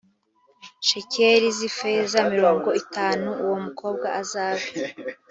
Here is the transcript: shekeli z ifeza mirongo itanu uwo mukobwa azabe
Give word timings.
shekeli 0.87 1.47
z 1.57 1.59
ifeza 1.69 2.17
mirongo 2.33 2.69
itanu 2.81 3.27
uwo 3.43 3.55
mukobwa 3.65 4.07
azabe 4.21 4.67